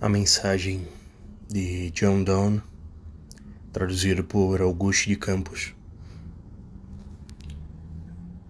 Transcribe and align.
A 0.00 0.08
mensagem 0.08 0.86
de 1.48 1.90
John 1.90 2.22
Donne, 2.22 2.62
traduzido 3.72 4.22
por 4.22 4.60
Augusto 4.60 5.08
de 5.08 5.16
Campos. 5.16 5.74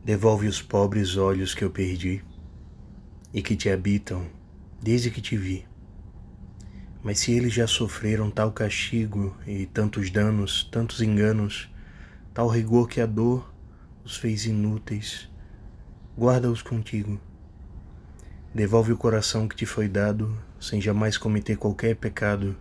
Devolve 0.05 0.47
os 0.47 0.61
pobres 0.61 1.17
olhos 1.17 1.55
que 1.55 1.65
eu 1.65 1.71
perdi 1.71 2.23
e 3.33 3.41
que 3.41 3.57
te 3.57 3.71
habitam 3.71 4.27
desde 4.83 5.11
que 5.11 5.23
te 5.23 5.39
vi. 5.39 5.67
Mas 7.03 7.21
se 7.21 7.33
eles 7.33 7.55
já 7.55 7.67
sofreram 7.67 8.31
tal 8.31 8.53
castigo 8.53 9.35
e 9.47 9.65
tantos 9.65 10.11
danos, 10.11 10.69
tantos 10.71 11.01
enganos, 11.01 11.71
tal 12.35 12.47
rigor 12.47 12.91
que 12.91 13.01
a 13.01 13.07
dor 13.07 13.51
os 14.05 14.19
fez 14.19 14.45
inúteis, 14.45 15.31
guarda-os 16.15 16.61
contigo 16.61 17.19
Devolve 18.55 18.93
o 18.93 18.97
coração 18.97 19.47
que 19.47 19.55
te 19.55 19.67
foi 19.67 19.89
dado, 19.89 20.35
sem 20.59 20.81
jamais 20.81 21.19
cometer 21.19 21.57
qualquer 21.57 21.95
pecado. 21.97 22.57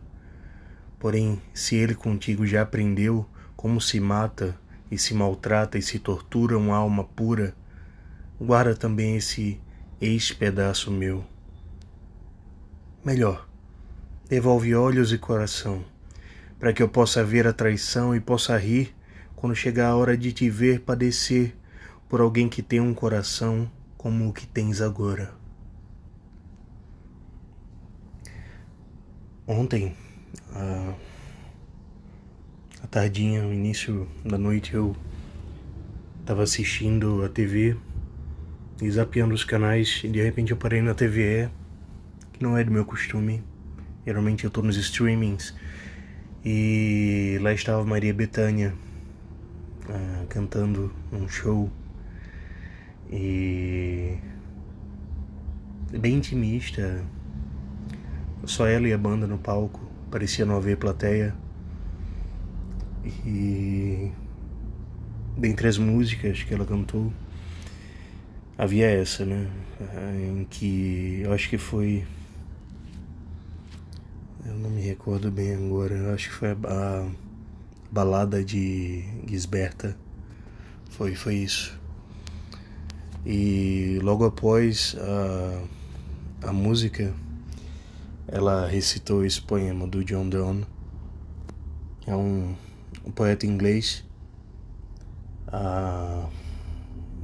Porém, 0.99 1.41
se 1.53 1.75
ele 1.75 1.95
contigo 1.95 2.45
já 2.45 2.61
aprendeu 2.61 3.25
como 3.55 3.79
se 3.79 3.97
mata 3.99 4.59
e 4.91 4.97
se 4.97 5.13
maltrata 5.13 5.77
e 5.77 5.81
se 5.81 5.97
tortura 5.97 6.57
uma 6.57 6.75
alma 6.75 7.05
pura, 7.05 7.55
guarda 8.39 8.75
também 8.75 9.15
esse 9.15 9.61
ex-pedaço 10.01 10.91
meu. 10.91 11.25
Melhor, 13.03 13.47
devolve 14.27 14.75
olhos 14.75 15.13
e 15.13 15.17
coração, 15.17 15.85
para 16.59 16.73
que 16.73 16.83
eu 16.83 16.89
possa 16.89 17.23
ver 17.23 17.47
a 17.47 17.53
traição 17.53 18.13
e 18.13 18.19
possa 18.19 18.57
rir 18.57 18.93
quando 19.37 19.55
chegar 19.55 19.87
a 19.87 19.95
hora 19.95 20.17
de 20.17 20.33
te 20.33 20.49
ver 20.49 20.81
padecer 20.81 21.55
por 22.09 22.19
alguém 22.19 22.49
que 22.49 22.61
tem 22.61 22.81
um 22.81 22.93
coração 22.93 23.71
como 23.97 24.27
o 24.27 24.33
que 24.33 24.45
tens 24.45 24.81
agora. 24.81 25.46
Ontem, 29.49 29.95
à, 30.53 30.93
à 32.83 32.87
tardinha, 32.87 33.43
no 33.43 33.53
início 33.53 34.05
da 34.25 34.37
noite, 34.37 34.73
eu 34.73 34.93
estava 36.19 36.43
assistindo 36.43 37.23
a 37.23 37.29
TV 37.29 37.77
e 38.81 38.91
zapeando 38.91 39.33
os 39.33 39.45
canais 39.45 40.01
e 40.03 40.09
de 40.09 40.21
repente 40.21 40.51
eu 40.51 40.57
parei 40.57 40.81
na 40.81 40.93
TVE, 40.93 41.49
que 42.33 42.43
não 42.43 42.57
é 42.57 42.63
do 42.65 42.71
meu 42.71 42.83
costume. 42.83 43.41
Geralmente 44.05 44.43
eu 44.43 44.51
tô 44.51 44.61
nos 44.61 44.75
streamings 44.75 45.55
e 46.43 47.37
lá 47.41 47.53
estava 47.53 47.85
Maria 47.85 48.13
Bethânia 48.13 48.75
uh, 49.87 50.27
cantando 50.27 50.93
um 51.09 51.25
show 51.29 51.71
e 53.09 54.17
bem 55.97 56.15
intimista, 56.15 57.01
só 58.45 58.67
ela 58.67 58.87
e 58.87 58.93
a 58.93 58.97
banda 58.97 59.25
no 59.27 59.37
palco, 59.37 59.79
parecia 60.11 60.45
não 60.45 60.55
haver 60.55 60.77
plateia. 60.77 61.35
E 63.25 64.11
dentre 65.37 65.67
as 65.67 65.77
músicas 65.77 66.43
que 66.43 66.53
ela 66.53 66.65
cantou, 66.65 67.11
havia 68.57 68.87
essa, 68.87 69.25
né? 69.25 69.47
Em 70.15 70.45
que 70.49 71.21
eu 71.23 71.33
acho 71.33 71.49
que 71.49 71.57
foi. 71.57 72.05
Eu 74.45 74.53
não 74.55 74.69
me 74.69 74.81
recordo 74.81 75.29
bem 75.29 75.53
agora, 75.53 75.93
eu 75.93 76.13
acho 76.13 76.29
que 76.29 76.35
foi 76.35 76.49
a, 76.51 77.07
balada 77.91 78.43
de 78.43 79.03
Gisberta. 79.27 79.97
Foi, 80.89 81.15
foi 81.15 81.35
isso. 81.35 81.77
E 83.25 83.99
logo 84.01 84.25
após 84.25 84.95
a, 84.99 86.47
a 86.47 86.53
música 86.53 87.13
ela 88.27 88.67
recitou 88.67 89.25
esse 89.25 89.41
poema 89.41 89.87
do 89.87 90.03
John 90.03 90.27
Donne. 90.27 90.65
É 92.05 92.15
um, 92.15 92.55
um 93.05 93.11
poeta 93.11 93.45
inglês. 93.45 94.03
Ah, 95.47 96.27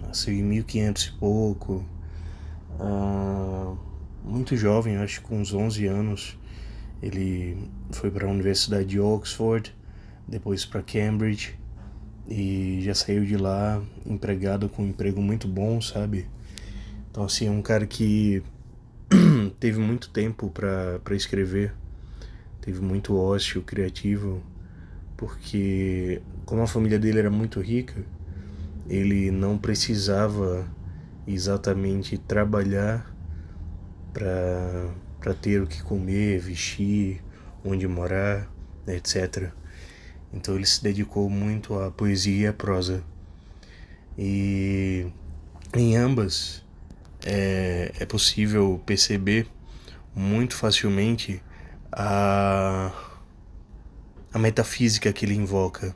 nasceu 0.02 0.34
em 0.34 0.44
1500 0.44 1.04
e 1.04 1.12
pouco. 1.14 1.86
Ah, 2.80 3.76
muito 4.24 4.56
jovem, 4.56 4.98
acho 4.98 5.22
que 5.22 5.28
com 5.28 5.40
uns 5.40 5.54
11 5.54 5.86
anos. 5.88 6.38
Ele 7.02 7.58
foi 7.92 8.10
para 8.10 8.26
a 8.26 8.30
Universidade 8.30 8.86
de 8.86 9.00
Oxford, 9.00 9.76
depois 10.26 10.66
para 10.66 10.82
Cambridge 10.82 11.60
e 12.28 12.80
já 12.82 12.96
saiu 12.96 13.26
de 13.26 13.36
lá 13.36 13.82
empregado 14.06 14.70
com 14.70 14.84
um 14.84 14.88
emprego 14.88 15.22
muito 15.22 15.48
bom, 15.48 15.82
sabe? 15.82 16.28
Então 17.12 17.26
assim, 17.26 17.48
é 17.48 17.52
um 17.52 17.62
cara 17.62 17.86
que 17.86 18.42
teve 19.64 19.80
muito 19.80 20.10
tempo 20.10 20.50
para 20.50 21.16
escrever, 21.16 21.74
teve 22.60 22.82
muito 22.82 23.16
ócio 23.16 23.62
criativo, 23.62 24.44
porque 25.16 26.22
como 26.46 26.62
a 26.62 26.68
família 26.68 27.00
dele 27.00 27.20
era 27.20 27.30
muito 27.32 27.62
rica, 27.62 27.96
ele 28.90 29.32
não 29.32 29.58
precisava 29.58 30.70
exatamente 31.26 32.18
trabalhar 32.18 33.10
para 34.12 35.34
ter 35.36 35.62
o 35.62 35.66
que 35.66 35.82
comer, 35.82 36.42
vestir, 36.42 37.24
onde 37.64 37.88
morar, 37.88 38.52
etc. 38.86 39.50
Então 40.34 40.56
ele 40.56 40.66
se 40.66 40.84
dedicou 40.84 41.30
muito 41.30 41.80
à 41.80 41.90
poesia 41.90 42.38
e 42.38 42.48
à 42.48 42.52
prosa. 42.52 43.02
E 44.18 45.08
em 45.74 45.96
ambas 45.96 46.63
é, 47.26 47.92
é 48.00 48.06
possível 48.06 48.82
perceber 48.86 49.48
muito 50.16 50.56
facilmente 50.56 51.42
a, 51.92 52.92
a 54.34 54.40
metafísica 54.40 55.12
que 55.12 55.26
ele 55.26 55.36
invoca. 55.36 55.96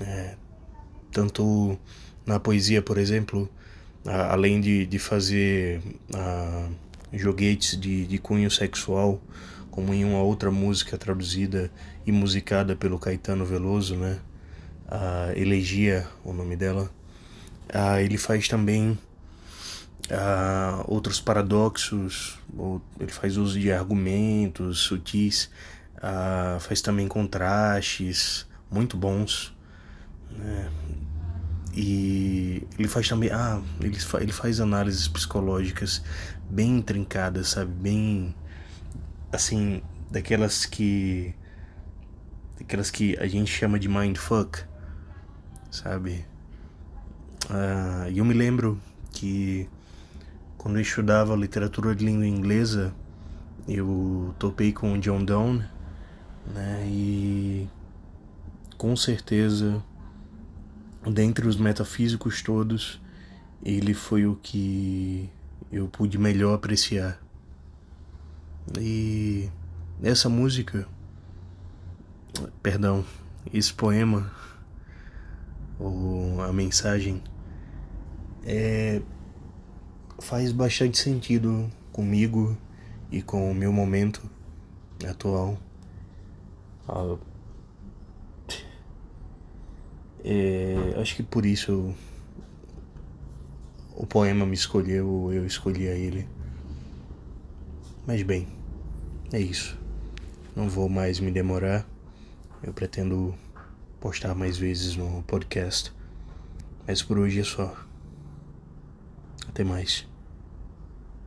É, 0.00 0.36
tanto 1.12 1.78
na 2.26 2.40
poesia, 2.40 2.82
por 2.82 2.98
exemplo, 2.98 3.48
a, 4.06 4.32
além 4.32 4.60
de, 4.60 4.86
de 4.86 4.98
fazer 4.98 5.80
a, 6.12 6.68
joguetes 7.12 7.78
de, 7.78 8.06
de 8.06 8.18
cunho 8.18 8.50
sexual, 8.50 9.20
como 9.70 9.92
em 9.92 10.04
uma 10.04 10.22
outra 10.22 10.50
música 10.50 10.96
traduzida 10.98 11.70
e 12.06 12.12
musicada 12.12 12.76
pelo 12.76 12.98
Caetano 12.98 13.44
Veloso, 13.44 13.96
né? 13.96 14.18
A 14.86 15.32
Elegia, 15.34 16.06
o 16.22 16.32
nome 16.32 16.56
dela. 16.56 16.90
Ah, 17.72 18.00
ele 18.00 18.18
faz 18.18 18.46
também 18.46 18.96
uh, 20.10 20.84
outros 20.86 21.20
paradoxos, 21.20 22.38
ele 23.00 23.10
faz 23.10 23.36
uso 23.36 23.58
de 23.58 23.72
argumentos 23.72 24.80
sutis, 24.80 25.50
uh, 25.98 26.60
faz 26.60 26.80
também 26.80 27.08
contrastes 27.08 28.46
muito 28.70 28.96
bons. 28.96 29.54
Né? 30.30 30.70
E 31.76 32.66
ele 32.78 32.88
faz 32.88 33.08
também. 33.08 33.30
Ah, 33.30 33.60
ele, 33.80 33.98
fa, 33.98 34.22
ele 34.22 34.32
faz 34.32 34.60
análises 34.60 35.08
psicológicas 35.08 36.02
bem 36.48 36.78
intrincadas, 36.78 37.48
sabe? 37.48 37.72
Bem. 37.72 38.34
Assim, 39.32 39.82
daquelas 40.10 40.66
que. 40.66 41.34
Daquelas 42.58 42.90
que 42.90 43.16
a 43.18 43.26
gente 43.26 43.50
chama 43.50 43.78
de 43.78 43.88
mindfuck, 43.88 44.62
sabe? 45.70 46.24
Ah, 47.50 48.06
e 48.08 48.14
uh, 48.14 48.18
eu 48.18 48.24
me 48.24 48.34
lembro 48.34 48.80
que 49.12 49.68
quando 50.64 50.76
eu 50.76 50.80
estudava 50.80 51.36
literatura 51.36 51.94
de 51.94 52.02
língua 52.02 52.26
inglesa, 52.26 52.94
eu 53.68 54.34
topei 54.38 54.72
com 54.72 54.94
o 54.94 54.98
John 54.98 55.22
Donne, 55.22 55.62
né? 56.54 56.82
E 56.86 57.68
com 58.78 58.96
certeza, 58.96 59.84
dentre 61.06 61.46
os 61.46 61.58
metafísicos 61.58 62.40
todos, 62.40 62.98
ele 63.62 63.92
foi 63.92 64.24
o 64.24 64.36
que 64.36 65.28
eu 65.70 65.86
pude 65.86 66.16
melhor 66.16 66.54
apreciar. 66.54 67.20
E 68.80 69.50
essa 70.02 70.30
música, 70.30 70.88
perdão, 72.62 73.04
esse 73.52 73.74
poema, 73.74 74.32
ou 75.78 76.40
a 76.40 76.50
mensagem, 76.54 77.22
é 78.46 79.02
faz 80.18 80.52
bastante 80.52 80.98
sentido 80.98 81.70
comigo 81.92 82.56
e 83.10 83.22
com 83.22 83.50
o 83.50 83.54
meu 83.54 83.72
momento 83.72 84.22
atual. 85.08 85.58
Ah, 86.88 87.16
é, 90.24 90.94
acho 91.00 91.16
que 91.16 91.22
por 91.22 91.44
isso 91.44 91.94
o 93.94 94.06
poema 94.06 94.44
me 94.44 94.54
escolheu, 94.54 95.30
eu 95.32 95.46
escolhi 95.46 95.88
a 95.88 95.94
ele. 95.94 96.26
Mas 98.06 98.22
bem, 98.22 98.48
é 99.32 99.38
isso. 99.38 99.78
Não 100.54 100.68
vou 100.68 100.88
mais 100.88 101.20
me 101.20 101.30
demorar. 101.30 101.86
Eu 102.62 102.72
pretendo 102.72 103.34
postar 104.00 104.34
mais 104.34 104.56
vezes 104.56 104.96
no 104.96 105.22
podcast. 105.22 105.92
Mas 106.86 107.02
por 107.02 107.18
hoje 107.18 107.40
é 107.40 107.44
só. 107.44 107.74
Até 109.48 109.64
mais. 109.64 110.06